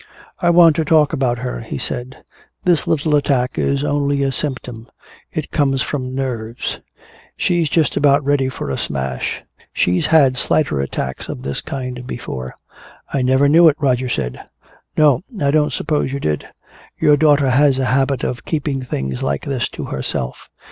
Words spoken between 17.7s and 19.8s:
a habit of keeping things like this